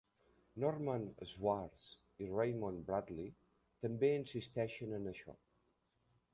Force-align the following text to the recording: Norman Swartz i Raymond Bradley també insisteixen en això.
Norman 0.61 1.03
Swartz 1.31 1.83
i 2.25 2.31
Raymond 2.39 2.81
Bradley 2.89 3.29
també 3.87 4.13
insisteixen 4.17 5.01
en 5.03 5.09
això. 5.15 5.41